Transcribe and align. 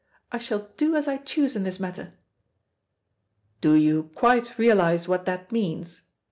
I 0.31 0.39
shall 0.39 0.69
do 0.77 0.95
as 0.95 1.07
I 1.07 1.17
choose 1.17 1.55
in 1.55 1.61
this 1.61 1.79
matter." 1.79 2.13
"Do 3.61 3.73
you 3.75 4.09
quite 4.15 4.57
realise 4.57 5.07
what 5.07 5.25
that 5.27 5.51
means?" 5.51 6.07